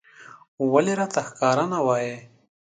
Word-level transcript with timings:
ولې 0.71 0.93
راته 0.99 1.21
ښکاره 1.27 1.65
نه 1.71 1.79
وايې 1.85 2.15